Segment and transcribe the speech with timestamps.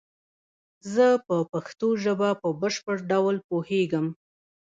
[0.93, 4.07] زه په پشتو ژبه په بشپړ ډول پوهیږم